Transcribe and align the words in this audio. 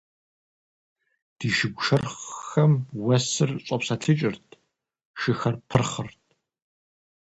Ди 1.37 1.47
шыгу 1.57 1.83
шэрхъхэм 1.85 2.71
уэсыр 3.05 3.51
щӀэпсэлъыкӀырт, 3.65 4.47
шыхэр 5.19 5.55
пырхъырт. 5.69 6.23